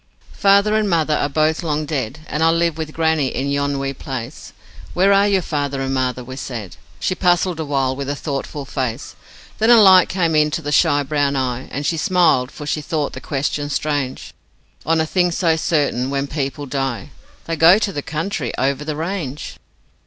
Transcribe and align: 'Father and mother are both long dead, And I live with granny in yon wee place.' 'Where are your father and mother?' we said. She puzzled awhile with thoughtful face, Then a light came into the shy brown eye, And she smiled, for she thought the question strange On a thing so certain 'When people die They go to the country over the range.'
'Father 0.31 0.75
and 0.75 0.89
mother 0.89 1.13
are 1.15 1.29
both 1.29 1.61
long 1.61 1.85
dead, 1.85 2.21
And 2.25 2.41
I 2.41 2.49
live 2.49 2.75
with 2.75 2.91
granny 2.91 3.27
in 3.27 3.51
yon 3.51 3.77
wee 3.77 3.93
place.' 3.93 4.51
'Where 4.95 5.13
are 5.13 5.27
your 5.27 5.43
father 5.43 5.79
and 5.79 5.93
mother?' 5.93 6.23
we 6.23 6.37
said. 6.37 6.75
She 6.99 7.13
puzzled 7.13 7.59
awhile 7.59 7.95
with 7.95 8.09
thoughtful 8.17 8.65
face, 8.65 9.15
Then 9.59 9.69
a 9.69 9.77
light 9.79 10.09
came 10.09 10.35
into 10.35 10.59
the 10.63 10.71
shy 10.71 11.03
brown 11.03 11.35
eye, 11.35 11.67
And 11.69 11.85
she 11.85 11.97
smiled, 11.97 12.49
for 12.49 12.65
she 12.65 12.81
thought 12.81 13.13
the 13.13 13.21
question 13.21 13.69
strange 13.69 14.33
On 14.87 14.99
a 14.99 15.05
thing 15.05 15.29
so 15.29 15.55
certain 15.55 16.09
'When 16.09 16.25
people 16.25 16.65
die 16.65 17.11
They 17.45 17.55
go 17.55 17.77
to 17.77 17.93
the 17.93 18.01
country 18.01 18.51
over 18.57 18.83
the 18.83 18.95
range.' 18.95 19.57